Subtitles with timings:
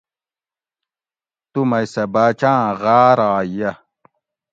[1.51, 3.71] تو مئ سہ باۤچۤہ آۤں غاۤرائ یہ